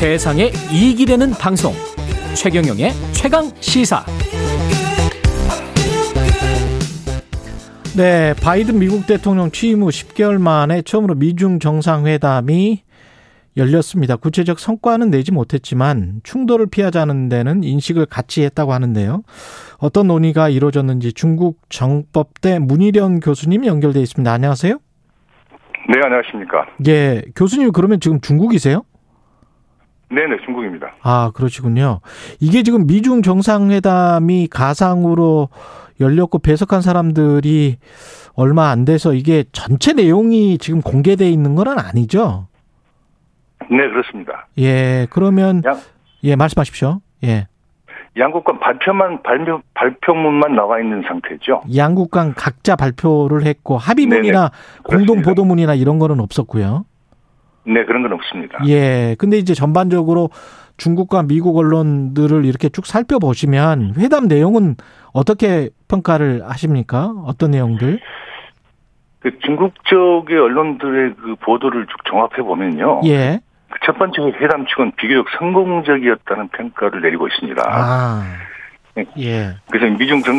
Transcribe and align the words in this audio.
세상에 0.00 0.50
이익이 0.72 1.04
되는 1.04 1.28
방송 1.32 1.74
최경영의 2.34 2.92
최강 3.12 3.50
시사 3.60 4.02
네, 7.94 8.32
바이든 8.42 8.78
미국 8.78 9.06
대통령 9.06 9.50
취임 9.50 9.82
후 9.82 9.88
10개월 9.88 10.40
만에 10.40 10.80
처음으로 10.80 11.16
미중 11.16 11.58
정상회담이 11.58 12.82
열렸습니다. 13.58 14.16
구체적 14.16 14.58
성과는 14.58 15.10
내지 15.10 15.32
못했지만 15.32 16.22
충돌을 16.22 16.68
피하자는 16.70 17.28
데는 17.28 17.62
인식을 17.62 18.06
같이 18.06 18.42
했다고 18.42 18.72
하는데요. 18.72 19.22
어떤 19.76 20.06
논의가 20.06 20.48
이루어졌는지 20.48 21.12
중국 21.12 21.58
정법대 21.68 22.58
문희령 22.58 23.20
교수님 23.20 23.66
연결돼 23.66 24.00
있습니다. 24.00 24.32
안녕하세요. 24.32 24.78
네, 25.90 26.00
안녕하십니까. 26.02 26.68
예, 26.88 27.22
교수님 27.36 27.72
그러면 27.72 28.00
지금 28.00 28.22
중국이세요? 28.22 28.84
네네, 30.10 30.38
중국입니다. 30.44 30.92
아, 31.02 31.30
그러시군요. 31.34 32.00
이게 32.40 32.62
지금 32.62 32.86
미중 32.86 33.22
정상회담이 33.22 34.48
가상으로 34.48 35.48
열렸고 36.00 36.40
배석한 36.40 36.80
사람들이 36.80 37.76
얼마 38.34 38.70
안 38.70 38.84
돼서 38.84 39.12
이게 39.14 39.44
전체 39.52 39.92
내용이 39.92 40.58
지금 40.58 40.80
공개돼 40.80 41.28
있는 41.28 41.54
건 41.54 41.78
아니죠? 41.78 42.48
네, 43.70 43.76
그렇습니다. 43.88 44.48
예, 44.58 45.06
그러면 45.10 45.62
양, 45.64 45.78
예, 46.24 46.34
말씀하십시오. 46.34 47.00
예. 47.24 47.46
양국 48.16 48.44
간 48.44 48.58
발표만 48.58 49.22
발표 49.22 49.62
발표문만 49.74 50.56
나와 50.56 50.80
있는 50.80 51.02
상태죠. 51.06 51.62
양국 51.76 52.10
간 52.10 52.34
각자 52.34 52.74
발표를 52.74 53.44
했고 53.44 53.78
합의문이나 53.78 54.50
공동 54.82 55.22
보도문이나 55.22 55.74
이런 55.74 56.00
거는 56.00 56.18
없었고요. 56.18 56.84
네, 57.64 57.84
그런 57.84 58.02
건 58.02 58.12
없습니다. 58.12 58.58
예. 58.66 59.14
근데 59.18 59.36
이제 59.38 59.54
전반적으로 59.54 60.30
중국과 60.76 61.22
미국 61.24 61.56
언론들을 61.58 62.44
이렇게 62.44 62.68
쭉 62.68 62.86
살펴보시면 62.86 63.94
회담 63.98 64.28
내용은 64.28 64.76
어떻게 65.12 65.68
평가를 65.88 66.42
하십니까? 66.48 67.12
어떤 67.26 67.50
내용들? 67.50 68.00
그 69.20 69.38
중국 69.40 69.74
쪽의 69.84 70.38
언론들의 70.38 71.14
그 71.16 71.34
보도를 71.40 71.86
쭉 71.86 72.04
종합해 72.04 72.42
보면요. 72.42 73.02
예. 73.04 73.40
첫 73.84 73.98
번째 73.98 74.22
회담 74.40 74.66
측은 74.66 74.92
비교적 74.96 75.26
성공적이었다는 75.38 76.48
평가를 76.48 77.02
내리고 77.02 77.28
있습니다. 77.28 77.62
아. 77.66 78.24
예. 79.18 79.54
그래서 79.70 79.96
미중 79.96 80.20
정, 80.22 80.34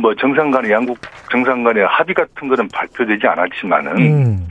뭐 0.00 0.14
정상 0.16 0.50
간의 0.50 0.72
양국 0.72 0.98
정상 1.30 1.62
간의 1.62 1.84
합의 1.86 2.14
같은 2.14 2.48
거는 2.48 2.68
발표되지 2.68 3.26
않았지만은 3.26 3.96
음. 3.98 4.48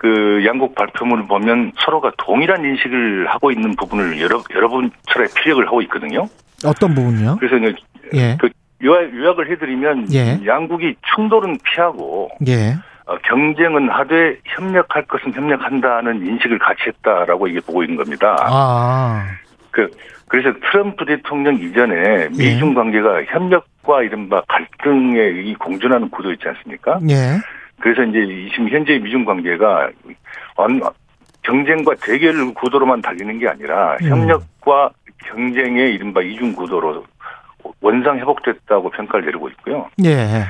그 0.00 0.42
양국 0.46 0.74
발표문을 0.74 1.26
보면 1.26 1.72
서로가 1.78 2.12
동일한 2.16 2.64
인식을 2.64 3.26
하고 3.28 3.50
있는 3.50 3.76
부분을 3.76 4.18
여러 4.18 4.42
여러 4.54 4.66
분처럼 4.68 5.28
피력을 5.36 5.66
하고 5.66 5.82
있거든요. 5.82 6.26
어떤 6.64 6.94
부분요? 6.94 7.36
그래서 7.38 7.56
이제 7.58 7.76
예. 8.14 8.36
그 8.40 8.48
요약, 8.82 9.14
요약 9.14 9.38
을 9.38 9.50
해드리면 9.50 10.10
예. 10.14 10.40
양국이 10.46 10.96
충돌은 11.14 11.58
피하고 11.62 12.30
예. 12.48 12.76
어, 13.04 13.18
경쟁은 13.24 13.90
하되 13.90 14.38
협력할 14.46 15.04
것은 15.04 15.34
협력한다는 15.34 16.26
인식을 16.26 16.58
같이 16.58 16.84
했다라고 16.86 17.48
이게 17.48 17.60
보고 17.60 17.82
있는 17.82 17.98
겁니다. 17.98 18.38
아. 18.40 19.26
그 19.70 19.86
그래서 20.28 20.58
트럼프 20.70 21.04
대통령 21.04 21.56
이전에 21.56 21.94
예. 21.94 22.28
미중 22.30 22.72
관계가 22.72 23.24
협력과 23.24 24.02
이른바 24.04 24.40
갈등의 24.48 25.46
이 25.46 25.54
공존하는 25.56 26.08
구도 26.08 26.32
있지 26.32 26.48
않습니까? 26.48 27.00
예. 27.10 27.38
그래서 27.80 28.02
이제 28.04 28.48
지금 28.52 28.68
현재 28.68 28.98
미중 28.98 29.24
관계가 29.24 29.90
완- 30.56 30.80
경쟁과 31.42 31.94
대결 32.02 32.52
구도로만 32.54 33.00
달리는 33.00 33.38
게 33.38 33.48
아니라 33.48 33.96
음. 34.02 34.08
협력과 34.08 34.90
경쟁의 35.26 35.94
이른바 35.94 36.20
이중 36.22 36.52
구도로 36.52 37.04
원상 37.80 38.18
회복됐다고 38.18 38.90
평가를 38.90 39.26
내리고 39.26 39.48
있고요. 39.48 39.88
예. 40.04 40.44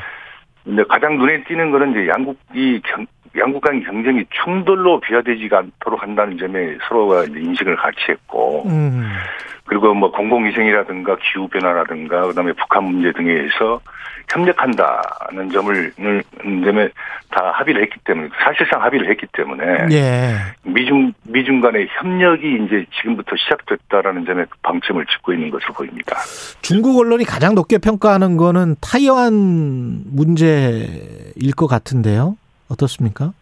근데 0.65 0.83
가장 0.89 1.17
눈에 1.17 1.43
띄는 1.45 1.71
거는 1.71 1.93
이제 1.93 2.09
양국이 2.09 2.81
경, 2.85 3.07
양국 3.39 3.63
간 3.63 3.83
경쟁이 3.83 4.25
충돌로 4.31 5.01
비화되지가 5.01 5.59
않도록 5.59 6.03
한다는 6.03 6.37
점에 6.39 6.77
서로가 6.89 7.25
인식을 7.25 7.77
같이 7.77 7.99
했고, 8.09 8.65
음. 8.67 9.09
그리고 9.65 9.95
뭐 9.95 10.11
공공위생이라든가 10.11 11.17
기후 11.23 11.47
변화라든가 11.47 12.27
그다음에 12.27 12.53
북한 12.55 12.85
문제 12.85 13.13
등에 13.13 13.31
의해서 13.31 13.81
협력한다는 14.29 15.51
점을 15.53 15.93
는 15.97 16.23
점에 16.65 16.89
다 17.31 17.53
합의를 17.55 17.83
했기 17.83 17.99
때문에 18.05 18.29
사실상 18.45 18.83
합의를 18.83 19.09
했기 19.09 19.27
때문에 19.33 19.65
예. 19.93 20.35
미중 20.63 21.13
미중 21.25 21.61
간의 21.61 21.89
협력이 21.91 22.65
이제 22.65 22.85
지금부터 23.01 23.37
시작됐다라는 23.37 24.25
점에 24.25 24.45
방점을 24.63 25.05
찍고 25.07 25.33
있는 25.33 25.51
것으로 25.51 25.75
보입니다. 25.75 26.17
중국 26.63 26.99
언론이 26.99 27.25
가장 27.25 27.55
높게 27.55 27.79
평가하는 27.79 28.37
거는 28.37 28.77
타이완 28.81 30.03
문제일 30.07 31.53
것 31.57 31.67
같은데요. 31.67 32.37
어떻습니까? 32.71 33.33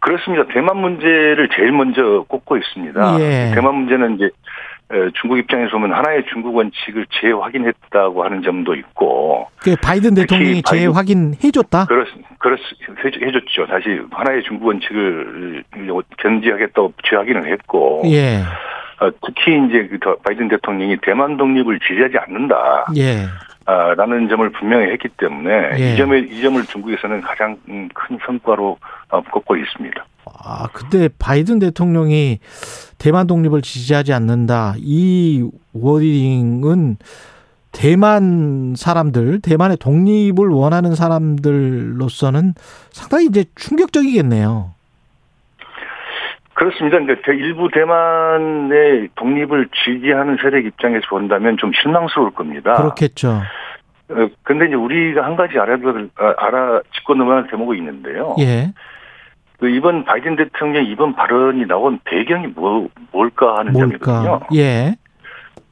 그렇습니다. 0.00 0.44
대만 0.52 0.76
문제를 0.78 1.48
제일 1.54 1.72
먼저 1.72 2.24
꼽고 2.28 2.56
있습니다. 2.56 3.20
예. 3.20 3.50
대만 3.54 3.74
문제는 3.74 4.14
이제 4.14 4.24
에, 4.90 5.10
중국 5.20 5.36
입장에서 5.38 5.72
보면 5.72 5.92
하나의 5.92 6.24
중국 6.32 6.54
원칙을 6.56 7.06
재확인했다고 7.20 8.24
하는 8.24 8.42
점도 8.42 8.74
있고 8.74 9.48
그 9.58 9.76
바이든 9.82 10.14
대통령이 10.14 10.62
재확인해줬다. 10.62 11.86
그렇 11.86 12.04
그렇 12.38 12.56
해줬- 12.56 13.22
해줬죠. 13.22 13.66
다시 13.66 14.00
하나의 14.10 14.44
중국 14.44 14.66
원칙을 14.68 15.64
견지하겠다고 16.16 16.94
재확인을 17.10 17.52
했고 17.52 18.02
예. 18.06 18.38
어, 19.00 19.10
특히 19.26 19.62
이제 19.68 19.86
그 19.88 19.98
더- 19.98 20.16
바이든 20.24 20.48
대통령이 20.48 20.96
대만 21.02 21.36
독립을 21.36 21.78
지지하지 21.80 22.16
않는다. 22.18 22.86
예. 22.96 23.26
아, 23.68 23.92
라는 23.94 24.30
점을 24.30 24.48
분명히 24.52 24.86
했기 24.86 25.08
때문에 25.18 25.78
예. 25.78 25.92
이 25.92 25.96
점에 25.98 26.20
이 26.20 26.40
점을 26.40 26.64
중국에서는 26.64 27.20
가장 27.20 27.54
음, 27.68 27.86
큰 27.92 28.18
성과로 28.24 28.78
어, 29.10 29.20
꼽고 29.30 29.56
있습니다. 29.56 30.06
아, 30.42 30.68
근데 30.72 31.10
바이든 31.18 31.58
대통령이 31.58 32.38
대만 32.96 33.26
독립을 33.26 33.60
지지하지 33.60 34.14
않는다. 34.14 34.72
이 34.78 35.46
워딩은 35.74 36.96
대만 37.70 38.72
사람들, 38.74 39.42
대만의 39.42 39.76
독립을 39.76 40.48
원하는 40.48 40.94
사람들로서는 40.94 42.54
상당히 42.90 43.26
이제 43.26 43.44
충격적이겠네요. 43.54 44.72
그렇습니다. 46.58 46.98
그러니까 46.98 47.32
일부 47.32 47.68
대만의 47.72 49.10
독립을 49.14 49.68
지지하는 49.72 50.38
세력 50.42 50.64
입장에서 50.64 51.06
본다면 51.08 51.56
좀 51.56 51.70
실망스러울 51.72 52.32
겁니다. 52.32 52.74
그렇겠죠. 52.74 53.42
어, 54.10 54.28
근데 54.42 54.66
이제 54.66 54.74
우리가 54.74 55.24
한 55.24 55.36
가지 55.36 55.56
알아, 55.56 55.78
알아 56.36 56.80
짚고 56.94 57.14
넘어갈 57.14 57.46
대목이 57.46 57.78
있는데요. 57.78 58.34
예. 58.40 58.72
그 59.60 59.68
이번 59.68 60.04
바이든 60.04 60.34
대통령 60.34 60.84
이번 60.84 61.14
발언이 61.14 61.64
나온 61.66 62.00
배경이 62.02 62.48
뭐, 62.48 62.88
뭘까 63.12 63.58
하는 63.58 63.72
점이거든요. 63.74 64.28
뭘까? 64.28 64.46
예. 64.56 64.96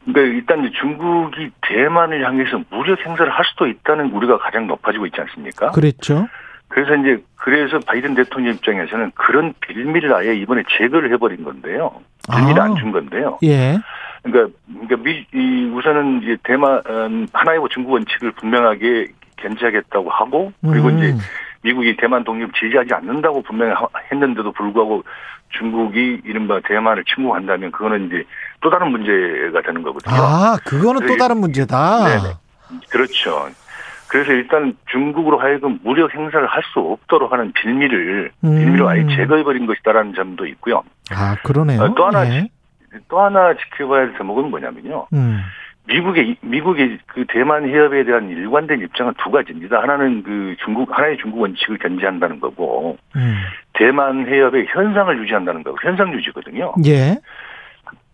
그러니까 0.04 0.36
일단 0.36 0.60
이제 0.64 0.78
중국이 0.80 1.50
대만을 1.62 2.24
향해서 2.24 2.60
무력 2.70 3.04
행사를 3.04 3.28
할 3.28 3.44
수도 3.44 3.66
있다는 3.66 4.12
우리가 4.12 4.38
가장 4.38 4.68
높아지고 4.68 5.06
있지 5.06 5.20
않습니까? 5.20 5.72
그랬죠. 5.72 6.28
그래서 6.76 6.94
이제 6.96 7.24
그래서 7.36 7.78
바이든 7.78 8.14
대통령 8.16 8.52
입장에서는 8.52 9.12
그런 9.14 9.54
빌미를 9.62 10.12
아예 10.14 10.34
이번에 10.34 10.62
제거를 10.76 11.10
해버린 11.10 11.42
건데요. 11.42 11.90
빌미를 12.30 12.60
아. 12.60 12.64
안준 12.66 12.92
건데요. 12.92 13.38
예. 13.44 13.78
그러니까, 14.22 14.54
그러니까 14.68 14.96
미, 14.96 15.24
이 15.32 15.70
우선은 15.70 16.22
이제 16.22 16.36
대만 16.44 16.82
음, 16.86 17.26
하나의 17.32 17.60
뭐 17.60 17.68
중국 17.70 17.92
원칙을 17.92 18.32
분명하게 18.32 19.06
견지하겠다고 19.36 20.10
하고 20.10 20.52
그리고 20.60 20.88
음. 20.88 20.98
이제 20.98 21.14
미국이 21.62 21.96
대만 21.96 22.24
독립 22.24 22.54
지지하지 22.54 22.92
않는다고 22.92 23.40
분명히 23.40 23.72
하- 23.72 23.88
했는데도 24.12 24.52
불구하고 24.52 25.02
중국이 25.56 26.20
이른바 26.26 26.60
대만을 26.62 27.04
침공한다면 27.04 27.70
그거는 27.72 28.08
이제 28.08 28.22
또 28.60 28.68
다른 28.68 28.90
문제가 28.90 29.62
되는 29.62 29.82
거거든요. 29.82 30.14
아, 30.14 30.58
그거는 30.62 31.00
또 31.00 31.06
그래서 31.06 31.16
다른 31.16 31.38
문제다. 31.38 32.04
네네. 32.04 32.34
그렇죠. 32.90 33.48
그래서 34.08 34.32
일단 34.32 34.76
중국으로 34.90 35.38
하여금 35.38 35.78
무력 35.82 36.14
행사를 36.14 36.46
할 36.46 36.62
수 36.72 36.80
없도록 36.80 37.32
하는 37.32 37.52
빌미를 37.52 38.30
음. 38.44 38.58
빌미를 38.58 38.86
아예 38.86 39.06
제거해버린 39.16 39.66
것이다라는 39.66 40.14
점도 40.14 40.46
있고요. 40.46 40.82
아, 41.10 41.36
그러네요. 41.44 41.80
어, 41.80 41.94
또 41.94 42.06
하나 42.06 42.26
예. 42.28 42.48
또 43.08 43.20
하나 43.20 43.54
지켜봐야 43.54 44.00
할 44.02 44.18
대목은 44.18 44.50
뭐냐면요. 44.50 45.06
음. 45.12 45.40
미국의 45.86 46.36
미국의 46.40 46.98
그 47.06 47.24
대만 47.28 47.68
해협에 47.68 48.04
대한 48.04 48.28
일관된 48.28 48.80
입장은 48.80 49.14
두 49.22 49.30
가지입니다. 49.30 49.80
하나는 49.80 50.22
그 50.24 50.56
중국 50.64 50.96
하나의 50.96 51.16
중국 51.18 51.40
원칙을 51.40 51.78
견지한다는 51.78 52.40
거고 52.40 52.98
음. 53.14 53.36
대만 53.74 54.26
해협의 54.26 54.66
현상을 54.68 55.16
유지한다는 55.22 55.62
거고 55.62 55.76
현상 55.82 56.12
유지거든요. 56.12 56.74
예. 56.86 57.16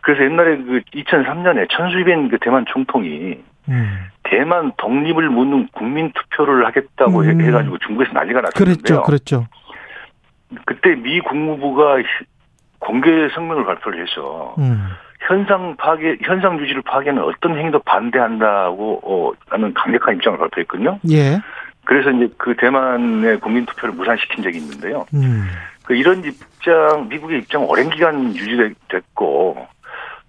그래서 0.01 0.23
옛날에 0.23 0.57
그 0.57 0.81
2003년에 0.93 1.67
천수빈 1.71 2.29
그 2.29 2.37
대만 2.39 2.65
총통이 2.67 3.37
음. 3.69 3.97
대만 4.33 4.71
독립을 4.77 5.29
묻는 5.29 5.67
국민 5.73 6.11
투표를 6.11 6.65
하겠다고 6.65 7.19
음. 7.21 7.41
해- 7.41 7.45
해가지고 7.47 7.77
중국에서 7.79 8.13
난리가 8.13 8.41
났었는데요. 8.41 9.01
그랬죠. 9.01 9.03
그랬죠. 9.03 9.47
그때 10.65 10.95
미 10.95 11.19
국무부가 11.21 11.97
히- 11.99 12.03
공개 12.79 13.29
성명을 13.29 13.63
발표를 13.65 14.01
해서 14.01 14.55
음. 14.57 14.87
현상 15.27 15.75
파괴, 15.77 16.17
현상 16.23 16.59
유지를 16.59 16.81
파괴하는 16.81 17.23
어떤 17.23 17.57
행위도 17.57 17.79
반대한다고 17.83 18.99
어, 19.03 19.31
라는 19.49 19.73
강력한 19.73 20.15
입장을 20.15 20.37
발표했거든요. 20.39 20.99
예. 21.11 21.39
그래서 21.85 22.09
이제 22.11 22.27
그 22.37 22.55
대만의 22.57 23.39
국민 23.39 23.65
투표를 23.67 23.93
무산시킨 23.95 24.43
적이 24.43 24.57
있는데요. 24.57 25.05
음. 25.13 25.47
그 25.85 25.95
이런 25.95 26.23
입장, 26.25 27.07
미국의 27.07 27.39
입장 27.39 27.63
오랜 27.69 27.89
기간 27.89 28.35
유지됐고 28.35 29.67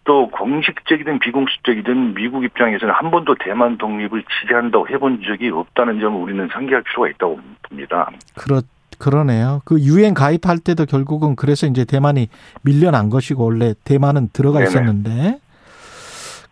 또 0.05 0.29
공식적이든 0.31 1.19
비공식적이든 1.19 2.15
미국 2.15 2.45
입장에서는 2.45 2.93
한 2.95 3.11
번도 3.11 3.37
대만 3.43 3.79
독립을 3.79 4.25
지지한다고 4.41 4.89
해본 4.89 5.23
적이 5.27 5.51
없다는 5.51 5.99
점을 6.01 6.21
우리는 6.21 6.49
상기할 6.53 6.83
필요가 6.83 7.09
있다고 7.09 7.41
봅니다. 7.69 8.11
그렇 8.37 8.61
그러네요. 8.99 9.61
그 9.65 9.81
유엔 9.81 10.15
가입할 10.15 10.59
때도 10.59 10.87
결국은 10.87 11.35
그래서 11.35 11.67
이제 11.67 11.85
대만이 11.85 12.29
밀려난 12.63 13.11
것이고 13.11 13.43
원래 13.43 13.75
대만은 13.85 14.29
들어가 14.33 14.61
네네. 14.61 14.71
있었는데 14.71 15.39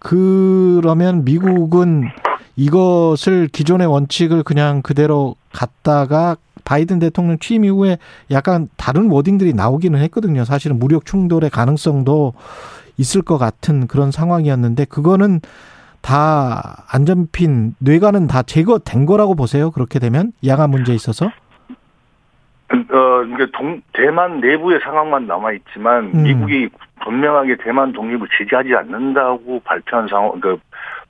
그러면 0.00 1.24
미국은 1.24 2.08
이것을 2.56 3.48
기존의 3.48 3.86
원칙을 3.86 4.42
그냥 4.42 4.82
그대로 4.82 5.36
갔다가 5.52 6.36
바이든 6.64 6.98
대통령 6.98 7.38
취임 7.38 7.64
이후에 7.64 7.98
약간 8.30 8.68
다른 8.76 9.10
워딩들이 9.10 9.52
나오기는 9.54 9.98
했거든요. 10.00 10.44
사실은 10.44 10.78
무력 10.78 11.06
충돌의 11.06 11.50
가능성도 11.50 12.34
있을 12.96 13.22
것 13.22 13.38
같은 13.38 13.86
그런 13.86 14.10
상황이었는데 14.10 14.84
그거는 14.86 15.40
다 16.00 16.84
안전핀 16.90 17.74
뇌관은 17.78 18.26
다 18.26 18.42
제거된 18.42 19.06
거라고 19.06 19.34
보세요. 19.34 19.70
그렇게 19.70 19.98
되면 19.98 20.32
양안 20.46 20.70
문제에 20.70 20.94
있어서. 20.94 21.26
어, 22.72 23.22
이게 23.34 23.46
동, 23.52 23.80
대만 23.92 24.40
내부의 24.40 24.80
상황만 24.82 25.26
남아있지만, 25.26 26.10
음. 26.14 26.22
미국이 26.22 26.68
분명하게 27.04 27.58
대만 27.62 27.92
독립을 27.92 28.26
지지하지 28.38 28.74
않는다고 28.74 29.60
발표한 29.62 30.08
상황, 30.08 30.40
그, 30.40 30.58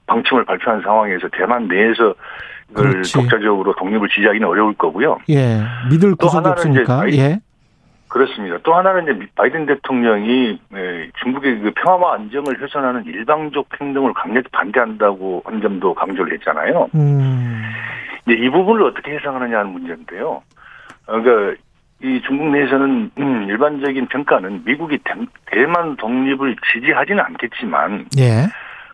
방침을 0.07 0.45
발표한 0.45 0.83
상황에서 0.83 1.29
대만 1.33 1.69
내에서 1.69 2.15
그렇지. 2.75 3.13
독자적으로 3.13 3.75
독립을 3.77 4.09
지지하기는 4.09 4.47
어려울 4.47 4.75
거고요. 4.75 5.19
예. 5.31 5.63
믿을 5.91 6.11
또 6.19 6.27
구석이 6.27 6.49
없으니까. 6.49 7.09
예. 7.13 7.41
그렇습니다. 8.13 8.59
또 8.63 8.75
하나는 8.75 9.05
이제 9.17 9.27
바이든 9.37 9.65
대통령이 9.65 10.61
에, 10.75 11.11
중국의 11.23 11.61
그 11.61 11.71
평화와 11.75 12.17
안정을 12.17 12.61
훼손하는 12.61 13.07
일방적 13.07 13.67
행동을 13.81 14.13
강력히 14.13 14.49
반대한다고 14.53 15.43
한 15.47 15.63
점도 15.63 15.95
강조를 15.95 16.35
했잖아요. 16.35 16.89
음. 16.95 17.63
이제 18.27 18.37
이 18.39 18.51
부분을 18.51 18.83
어떻게 18.83 19.13
해석하느냐 19.13 19.61
하는 19.61 19.73
문제인데요. 19.73 20.43
어, 21.07 21.21
그러니까 21.23 21.59
이 22.03 22.21
중국 22.27 22.49
내에서는 22.51 23.11
음, 23.19 23.43
일반적인 23.49 24.07
평가는 24.09 24.63
미국이 24.67 24.99
대- 24.99 25.15
대만 25.47 25.97
독립을 25.97 26.55
지지하지는 26.71 27.25
않겠지만 27.25 28.07
예. 28.19 28.47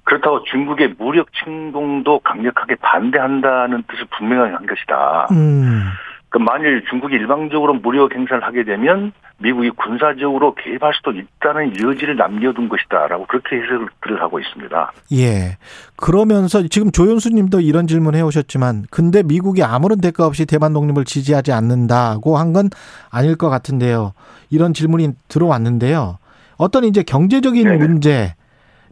그렇다고 0.04 0.44
중국의 0.44 0.94
무력 0.96 1.26
침공도 1.32 2.20
강력하게 2.20 2.76
반대한다는 2.76 3.82
뜻을 3.88 4.04
분명하게 4.16 4.52
한 4.54 4.64
것이다. 4.66 5.26
음. 5.32 5.82
그 6.30 6.38
만일 6.38 6.84
중국이 6.90 7.14
일방적으로 7.14 7.74
무력 7.74 8.14
행사를 8.14 8.42
하게 8.42 8.64
되면 8.64 9.12
미국이 9.38 9.70
군사적으로 9.70 10.54
개입할 10.54 10.92
수도 10.94 11.12
있다는 11.12 11.80
여지를 11.80 12.16
남겨둔 12.16 12.68
것이다라고 12.68 13.26
그렇게 13.26 13.56
해석을 13.56 14.20
하고 14.20 14.38
있습니다. 14.40 14.92
예. 15.12 15.56
그러면서 15.96 16.66
지금 16.68 16.90
조윤수 16.90 17.30
님도 17.30 17.60
이런 17.60 17.86
질문 17.86 18.14
해 18.14 18.20
오셨지만 18.20 18.84
근데 18.90 19.22
미국이 19.22 19.62
아무런 19.62 20.00
대가 20.00 20.26
없이 20.26 20.44
대만 20.44 20.72
독립을 20.72 21.04
지지하지 21.04 21.52
않는다고 21.52 22.36
한 22.36 22.52
건 22.52 22.70
아닐 23.10 23.36
것 23.36 23.48
같은데요. 23.50 24.12
이런 24.50 24.72
질문이 24.74 25.10
들어왔는데요. 25.28 26.18
어떤 26.56 26.84
이제 26.84 27.02
경제적인 27.02 27.64
네네. 27.64 27.76
문제 27.78 28.34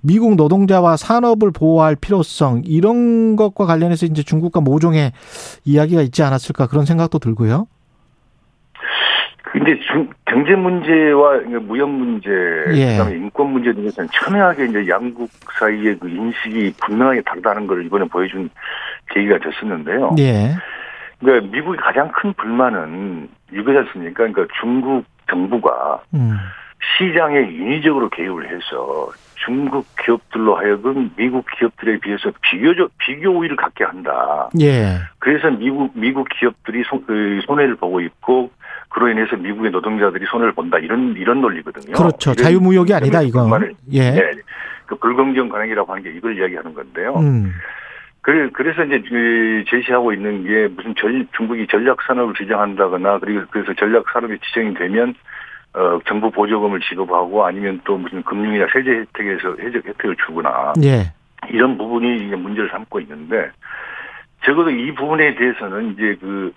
미국 0.02 0.36
노동자와 0.36 0.96
산업을 0.96 1.50
보호할 1.52 1.96
필요성 1.96 2.62
이런 2.64 3.36
것과 3.36 3.66
관련해서 3.66 4.06
이제 4.06 4.22
중국과 4.22 4.60
모종의 4.60 5.12
이야기가 5.64 6.02
있지 6.02 6.22
않았을까 6.22 6.66
그런 6.66 6.84
생각도 6.84 7.18
들고요. 7.18 7.66
근데 9.42 9.78
중, 9.80 10.10
경제 10.26 10.54
문제와 10.54 11.38
무역 11.62 11.88
문제, 11.88 12.28
예. 12.74 12.98
그다음에 12.98 13.16
인권 13.16 13.52
문제 13.52 13.72
등에서는 13.72 14.10
첨예하게 14.12 14.66
이제 14.66 14.86
양국 14.88 15.30
사이의 15.58 15.98
그 15.98 16.08
인식이 16.10 16.74
분명하게 16.78 17.22
다르다는 17.22 17.66
걸 17.66 17.86
이번에 17.86 18.06
보여준 18.06 18.50
계기가 19.10 19.38
됐었는데요. 19.38 20.16
예. 20.18 20.50
그러니까 21.20 21.50
미국의 21.50 21.78
가장 21.78 22.10
큰 22.12 22.34
불만은 22.34 23.28
이거지 23.52 23.78
않습니까? 23.78 24.26
그러니까 24.26 24.46
중국 24.60 25.04
정부가 25.30 26.02
음. 26.12 26.36
시장에 26.98 27.40
인위적으로 27.40 28.10
개입을 28.10 28.48
해서 28.48 29.08
중국 29.46 29.86
기업들로 30.04 30.56
하여금 30.56 31.10
미국 31.16 31.46
기업들에 31.56 31.98
비해서 32.00 32.32
비교적 32.42 32.90
비교 32.98 33.30
우위를 33.30 33.56
갖게 33.56 33.84
한다. 33.84 34.50
예. 34.60 34.98
그래서 35.20 35.50
미국 35.50 35.92
미국 35.94 36.28
기업들이 36.28 36.82
손, 36.84 37.04
그 37.06 37.40
손해를 37.46 37.76
보고 37.76 38.00
있고 38.00 38.50
그로 38.88 39.08
인해서 39.08 39.36
미국의 39.36 39.70
노동자들이 39.70 40.26
손해를 40.26 40.52
본다 40.52 40.78
이런 40.78 41.14
이런 41.16 41.40
논리거든요. 41.40 41.94
그렇죠. 41.94 42.34
자유무역이 42.34 42.92
아니다 42.92 43.22
이건. 43.22 43.48
불만을- 43.48 43.74
예. 43.92 44.10
네, 44.10 44.32
그 44.86 44.96
불공정 44.96 45.48
관행이라고 45.48 45.92
하는 45.92 46.02
게 46.02 46.10
이걸 46.10 46.36
이야기하는 46.36 46.74
건데요. 46.74 47.14
음. 47.16 47.52
그래, 48.22 48.48
그래서 48.52 48.82
이제 48.82 49.00
그 49.08 49.62
제시하고 49.68 50.12
있는 50.12 50.42
게 50.42 50.66
무슨 50.74 50.92
전, 50.96 51.28
중국이 51.36 51.64
전략 51.68 52.02
산업을 52.02 52.34
지정한다거나 52.34 53.20
그리고 53.20 53.44
그래서 53.50 53.72
전략 53.74 54.04
산업이 54.12 54.36
지정이 54.40 54.74
되면 54.74 55.14
어, 55.76 55.98
정부 56.06 56.30
보조금을 56.30 56.80
지급하고 56.80 57.44
아니면 57.44 57.80
또 57.84 57.98
무슨 57.98 58.22
금융이나 58.22 58.66
세제 58.72 58.90
혜택에서 58.90 59.56
혜택, 59.58 59.86
혜택을 59.86 60.16
주거나 60.26 60.72
예. 60.82 61.12
이런 61.50 61.76
부분이 61.76 62.26
이제 62.26 62.34
문제를 62.34 62.70
삼고 62.70 62.98
있는데 63.00 63.50
적어도 64.42 64.70
이 64.70 64.90
부분에 64.94 65.34
대해서는 65.34 65.92
이제 65.92 66.16
그 66.18 66.52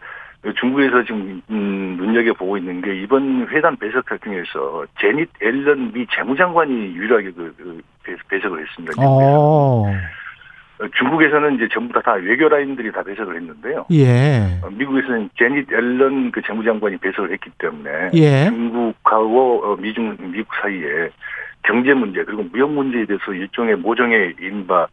중국에서 0.55 1.03
지금 1.03 1.41
음, 1.49 1.97
눈여겨 1.99 2.31
보고 2.33 2.57
있는 2.57 2.81
게 2.81 2.95
이번 2.95 3.45
회담 3.49 3.75
배석 3.75 4.05
결정에서 4.05 4.85
제닛 5.01 5.29
앨런 5.41 5.91
미 5.91 6.07
재무장관이 6.15 6.71
유일하게 6.95 7.31
그, 7.31 7.53
그 7.57 7.81
배- 8.03 8.15
배석을 8.29 8.61
했습니다. 8.61 8.93
어. 9.05 9.85
어, 10.79 10.87
중국에서는 10.97 11.55
이제 11.55 11.67
전부 11.71 11.93
다, 11.93 12.01
다 12.01 12.13
외교 12.13 12.47
라인들이 12.47 12.91
다 12.91 13.03
배석을 13.03 13.35
했는데요. 13.35 13.85
예. 13.91 14.59
어, 14.63 14.69
미국에서는 14.71 15.29
제닛 15.37 15.71
앨런 15.71 16.31
그 16.31 16.41
재무장관이 16.41 16.97
배석을 16.97 17.31
했기 17.31 17.49
때문에 17.57 18.11
예. 18.13 18.45
중국하고 18.45 19.63
어, 19.65 19.75
미중 19.75 20.15
미국 20.31 20.47
사이에 20.61 21.09
경제 21.63 21.93
문제 21.93 22.23
그리고 22.23 22.43
무역 22.43 22.71
문제에 22.71 23.05
대해서 23.05 23.33
일종의 23.33 23.75
모종의 23.75 24.35
인바 24.41 24.87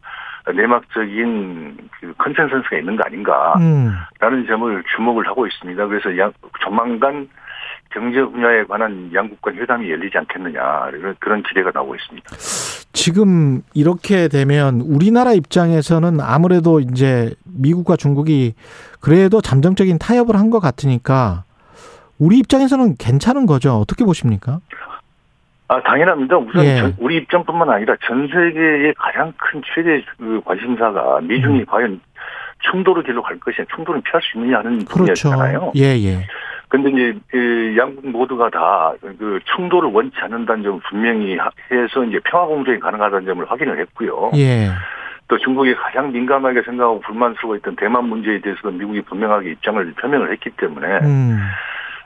암묵적인 0.53 1.77
그 1.99 2.13
consensus가 2.17 2.77
있는 2.77 2.95
거 2.95 3.03
아닌가라는 3.05 3.61
음. 3.61 4.47
점을 4.47 4.83
주목을 4.95 5.27
하고 5.27 5.45
있습니다. 5.45 5.87
그래서 5.87 6.17
양, 6.17 6.31
조만간 6.61 7.27
경제 7.89 8.21
분야에 8.21 8.63
관한 8.65 9.09
양국 9.13 9.41
간 9.41 9.55
회담이 9.55 9.89
열리지 9.89 10.17
않겠느냐 10.17 10.91
그런 11.19 11.43
기대가 11.43 11.71
나오고 11.73 11.95
있습니다. 11.95 12.29
지금 12.97 13.61
이렇게 13.75 14.27
되면 14.27 14.81
우리나라 14.81 15.31
입장에서는 15.33 16.19
아무래도 16.19 16.79
이제 16.79 17.31
미국과 17.45 17.95
중국이 17.95 18.55
그래도 18.99 19.39
잠정적인 19.39 19.99
타협을 19.99 20.35
한 20.35 20.47
것 20.49 20.59
같으니까 20.59 21.43
우리 22.17 22.37
입장에서는 22.39 22.95
괜찮은 22.97 23.45
거죠. 23.45 23.73
어떻게 23.75 24.03
보십니까? 24.05 24.59
아 25.67 25.81
당연합니다. 25.83 26.37
우선 26.37 26.63
예. 26.65 26.77
전- 26.77 26.95
우리 26.99 27.17
입장뿐만 27.17 27.69
아니라 27.69 27.95
전 28.07 28.27
세계의 28.27 28.93
가장 28.97 29.33
큰 29.37 29.61
최대 29.75 30.01
그 30.17 30.41
관심사가 30.45 31.19
미중이 31.21 31.59
음. 31.59 31.65
과연 31.67 31.99
충돌을 32.71 33.03
길로 33.03 33.21
갈 33.21 33.37
것이냐, 33.39 33.67
충돌을 33.75 34.01
피할 34.01 34.21
수 34.23 34.37
있느냐 34.37 34.59
하는 34.59 34.83
그렇죠. 34.85 35.29
분야잖아요. 35.29 35.73
예, 35.75 35.83
예. 36.01 36.25
근데 36.69 36.89
이제 36.89 37.17
그 37.29 37.75
양국 37.77 38.07
모두가 38.09 38.49
다 38.49 38.93
그 39.01 39.39
충돌을 39.55 39.89
원치 39.91 40.17
않는다는 40.19 40.63
점을 40.63 40.79
분명히 40.89 41.37
하- 41.37 41.49
해서 41.71 42.03
이제 42.03 42.19
평화 42.25 42.45
공존이 42.45 42.79
가능하다는 42.79 43.25
점을 43.25 43.49
확인을 43.49 43.79
했고요. 43.79 44.31
예. 44.35 44.69
또 45.29 45.37
중국이 45.37 45.75
가장 45.75 46.11
민감하게 46.11 46.61
생각하고 46.63 46.99
불만스러워 47.01 47.55
했던 47.55 47.75
대만 47.75 48.05
문제에 48.05 48.39
대해서도 48.39 48.71
미국이 48.71 49.01
분명하게 49.01 49.51
입장을 49.51 49.93
표명을 49.99 50.31
했기 50.31 50.49
때문에 50.51 50.87
음. 51.03 51.37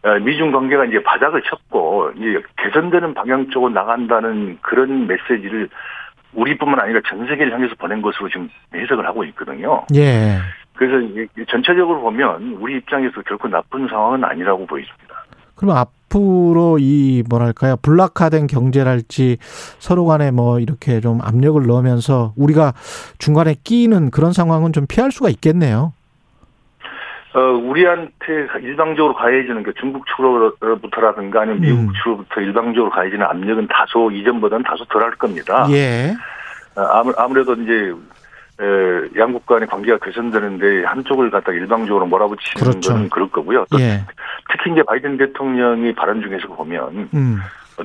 어, 0.03 0.15
미중 0.19 0.51
관계가 0.51 0.85
이제 0.85 1.01
바닥을 1.03 1.41
쳤고 1.43 2.11
이제 2.17 2.41
개선되는 2.57 3.13
방향 3.13 3.49
쪽으로 3.51 3.71
나간다는 3.73 4.57
그런 4.61 5.05
메시지를 5.07 5.69
우리뿐만 6.33 6.79
아니라 6.79 7.01
전 7.07 7.27
세계를 7.27 7.53
향해서 7.53 7.75
보낸 7.75 8.01
것으로 8.01 8.27
지금 8.29 8.49
해석을 8.73 9.05
하고 9.05 9.23
있거든요. 9.25 9.85
예. 9.95 10.37
그래서 10.81 11.05
전체적으로 11.47 12.01
보면 12.01 12.57
우리 12.59 12.77
입장에서 12.77 13.21
결코 13.21 13.47
나쁜 13.47 13.87
상황은 13.87 14.23
아니라고 14.23 14.65
보입니다. 14.65 14.95
그럼 15.55 15.77
앞으로 15.77 16.77
이 16.79 17.23
뭐랄까요 17.29 17.75
블락화된 17.83 18.47
경제랄지 18.47 19.37
서로 19.77 20.05
간에 20.05 20.31
뭐 20.31 20.59
이렇게 20.59 20.99
좀 20.99 21.19
압력을 21.21 21.63
넣으면서 21.67 22.33
우리가 22.35 22.73
중간에 23.19 23.53
끼는 23.63 24.09
그런 24.09 24.33
상황은 24.33 24.73
좀 24.73 24.87
피할 24.87 25.11
수가 25.11 25.29
있겠네요. 25.29 25.93
어, 27.35 27.39
우리한테 27.39 28.47
일방적으로 28.63 29.13
가해지는 29.13 29.61
게 29.61 29.71
중국 29.79 30.03
측으로부터라든가 30.07 31.41
아니면 31.41 31.61
미국 31.61 31.79
음. 31.81 31.93
측으로부터 31.93 32.41
일방적으로 32.41 32.89
가해지는 32.89 33.23
압력은 33.23 33.67
다소 33.67 34.09
이전보다는 34.09 34.63
다소 34.63 34.83
덜할 34.85 35.11
겁니다. 35.11 35.67
예. 35.69 36.11
어, 36.75 36.81
아무- 36.81 37.13
아무래도 37.17 37.53
이제 37.53 37.93
에, 38.61 39.19
양국 39.19 39.45
간의 39.45 39.67
관계가 39.67 39.97
개선되는데 40.05 40.83
한쪽을 40.85 41.31
갖다 41.31 41.51
일방적으로 41.51 42.05
몰아붙이는 42.05 42.63
그렇죠. 42.71 42.93
건 42.93 43.09
그럴 43.09 43.27
거고요. 43.29 43.65
또 43.71 43.79
예. 43.79 44.01
특히 44.51 44.71
이제 44.71 44.83
바이든 44.83 45.17
대통령이 45.17 45.93
발언 45.95 46.21
중에서 46.21 46.47
보면 46.47 47.09
음. 47.13 47.39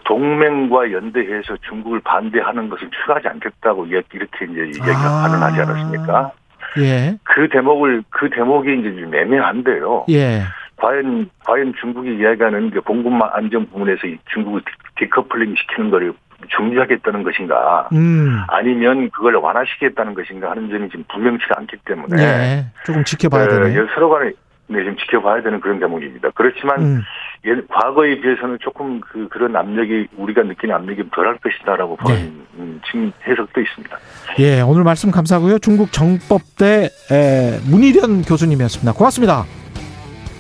동맹과 0.04 0.92
연대해서 0.92 1.56
중국을 1.68 2.00
반대하는 2.00 2.68
것을 2.68 2.90
추가하지 2.90 3.28
않겠다고 3.28 3.86
이렇게 3.86 4.18
이제 4.44 4.60
이야기가 4.78 4.92
아. 4.98 5.22
발언하지 5.28 5.60
않았습니까? 5.62 6.32
예. 6.78 7.16
그 7.24 7.48
대목을 7.48 8.02
그 8.10 8.28
대목이 8.28 8.78
이제 8.80 9.00
좀 9.00 9.14
애매한데요. 9.14 10.04
예. 10.10 10.42
과연 10.76 11.30
과연 11.46 11.72
중국이 11.80 12.16
이야기하는 12.18 12.70
그 12.70 12.82
공급망 12.82 13.30
안정 13.32 13.64
부분에서 13.66 14.06
이 14.08 14.18
중국을 14.34 14.60
디- 14.60 15.04
디커플링 15.06 15.54
시키는 15.56 15.90
거를 15.90 16.12
중지하겠다는 16.48 17.22
것인가 17.22 17.88
음. 17.92 18.40
아니면 18.48 19.10
그걸 19.10 19.36
완화시키겠다는 19.36 20.14
것인가 20.14 20.50
하는 20.50 20.68
점이 20.68 20.88
지금 20.90 21.04
분명치가 21.12 21.54
않기 21.58 21.76
때문에 21.84 22.22
예. 22.22 22.66
조금 22.84 23.04
지켜봐야 23.04 23.44
어, 23.44 23.48
되네. 23.48 23.74
예, 23.74 23.86
서로 23.94 24.10
간에 24.10 24.32
네, 24.68 24.84
좀 24.84 24.96
지켜봐야 24.96 25.42
되는 25.42 25.60
그런 25.60 25.78
대목입니다. 25.78 26.30
그렇지만 26.34 26.80
음. 26.80 27.02
예, 27.46 27.54
과거에 27.68 28.20
비해서는 28.20 28.58
조금 28.60 29.00
그 29.00 29.28
그런 29.28 29.54
압력이 29.54 30.08
우리가 30.16 30.42
느끼는 30.42 30.74
압력이 30.74 31.10
덜할 31.14 31.38
것이다라고 31.38 31.96
보는 31.96 32.16
네. 32.16 32.32
음, 32.58 32.80
지금 32.86 33.12
해석도 33.26 33.60
있습니다. 33.60 33.96
예. 34.40 34.60
오늘 34.62 34.82
말씀 34.82 35.10
감사하고요. 35.10 35.60
중국 35.60 35.92
정법대 35.92 36.88
에, 37.12 37.58
문희련 37.70 38.22
교수님이었습니다. 38.22 38.92
고맙습니다. 38.92 39.44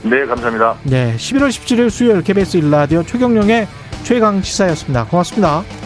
네, 0.02 0.24
감사합니다. 0.26 0.76
네. 0.84 1.14
11월 1.16 1.48
17일 1.48 1.90
수요일 1.90 2.22
KBS 2.22 2.58
일라디오 2.58 3.02
최경령의 3.02 3.66
최강 4.04 4.40
시사였습니다. 4.40 5.06
고맙습니다. 5.06 5.85